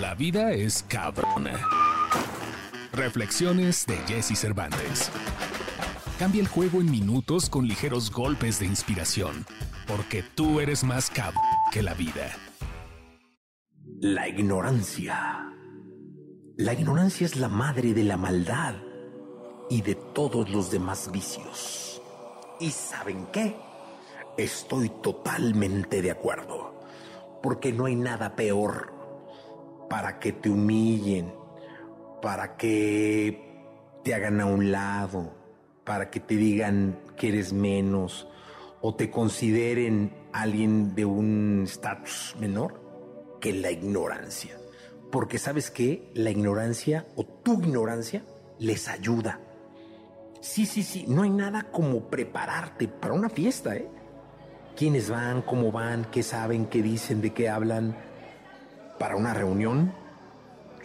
[0.00, 1.68] La vida es cabrona.
[2.94, 5.10] Reflexiones de Jesse Cervantes.
[6.18, 9.44] Cambia el juego en minutos con ligeros golpes de inspiración,
[9.86, 11.42] porque tú eres más cabrón
[11.72, 12.30] que la vida.
[14.00, 15.52] La ignorancia.
[16.56, 18.76] La ignorancia es la madre de la maldad
[19.68, 22.00] y de todos los demás vicios.
[22.60, 23.54] ¿Y saben qué?
[24.38, 26.80] Estoy totalmente de acuerdo,
[27.42, 29.01] porque no hay nada peor
[29.92, 31.34] para que te humillen,
[32.22, 35.34] para que te hagan a un lado,
[35.84, 38.26] para que te digan que eres menos
[38.80, 44.56] o te consideren alguien de un estatus menor que la ignorancia.
[45.10, 48.24] Porque sabes que la ignorancia o tu ignorancia
[48.58, 49.40] les ayuda.
[50.40, 53.90] Sí, sí, sí, no hay nada como prepararte para una fiesta, ¿eh?
[54.74, 55.42] ¿Quiénes van?
[55.42, 56.06] ¿Cómo van?
[56.10, 56.64] ¿Qué saben?
[56.64, 57.20] ¿Qué dicen?
[57.20, 57.94] ¿De qué hablan?
[59.02, 59.92] Para una reunión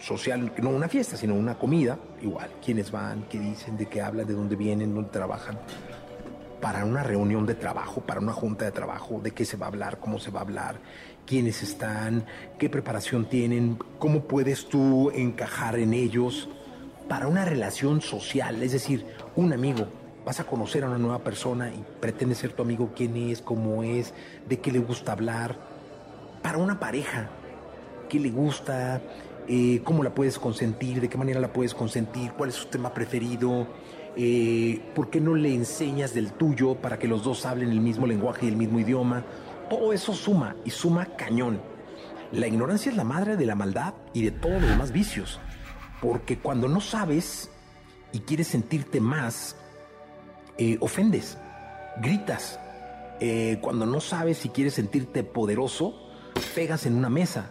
[0.00, 4.26] social, no una fiesta, sino una comida, igual, quiénes van, qué dicen, de qué hablan,
[4.26, 5.56] de dónde vienen, dónde trabajan,
[6.60, 9.68] para una reunión de trabajo, para una junta de trabajo, de qué se va a
[9.68, 10.80] hablar, cómo se va a hablar,
[11.26, 12.24] quiénes están,
[12.58, 16.48] qué preparación tienen, cómo puedes tú encajar en ellos,
[17.08, 19.86] para una relación social, es decir, un amigo,
[20.26, 23.84] vas a conocer a una nueva persona y pretende ser tu amigo, quién es, cómo
[23.84, 24.12] es,
[24.48, 25.56] de qué le gusta hablar,
[26.42, 27.30] para una pareja,
[28.08, 29.00] qué le gusta,
[29.46, 32.92] eh, cómo la puedes consentir, de qué manera la puedes consentir, cuál es su tema
[32.92, 33.66] preferido,
[34.14, 38.06] eh, por qué no le enseñas del tuyo para que los dos hablen el mismo
[38.06, 39.24] lenguaje y el mismo idioma.
[39.70, 41.62] Todo eso suma y suma cañón.
[42.30, 45.40] La ignorancia es la madre de la maldad y de todos los demás vicios.
[46.02, 47.50] Porque cuando no sabes
[48.12, 49.56] y quieres sentirte más,
[50.58, 51.38] eh, ofendes,
[52.02, 52.60] gritas.
[53.60, 55.92] cuando no sabes y quieres sentirte poderoso,
[56.54, 57.50] pegas en una mesa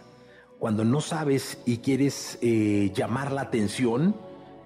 [0.58, 4.16] cuando no sabes y quieres eh, llamar la atención,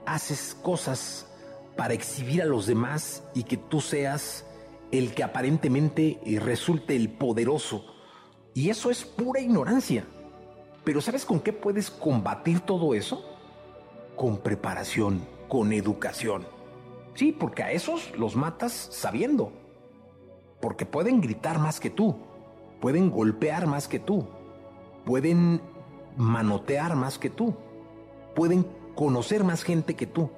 [0.06, 1.26] haces cosas
[1.76, 4.46] para exhibir a los demás y que tú seas
[4.90, 7.84] el que aparentemente eh, resulte el poderoso.
[8.54, 10.06] Y eso es pura ignorancia.
[10.84, 13.24] Pero ¿sabes con qué puedes combatir todo eso?
[14.16, 16.46] Con preparación, con educación.
[17.14, 19.52] Sí, porque a esos los matas sabiendo.
[20.60, 22.16] Porque pueden gritar más que tú,
[22.80, 24.26] pueden golpear más que tú,
[25.04, 25.60] pueden
[26.16, 27.54] manotear más que tú,
[28.34, 30.30] pueden conocer más gente que tú.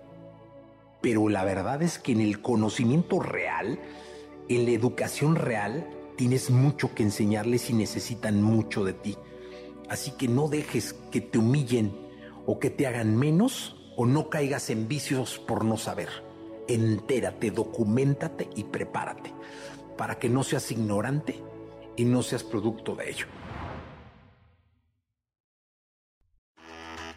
[1.00, 3.78] Pero la verdad es que en el conocimiento real,
[4.48, 5.86] en la educación real,
[6.16, 9.16] tienes mucho que enseñarles y necesitan mucho de ti.
[9.88, 11.92] Así que no dejes que te humillen
[12.46, 16.08] o que te hagan menos o no caigas en vicios por no saber.
[16.68, 19.32] Entérate, documentate y prepárate
[19.96, 21.40] para que no seas ignorante
[21.96, 23.26] y no seas producto de ello.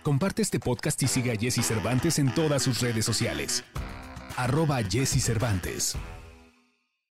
[0.08, 3.66] Comparte este podcast y sigue a Jesse Cervantes en todas sus redes sociales.
[4.38, 5.98] Arroba Jesse Cervantes.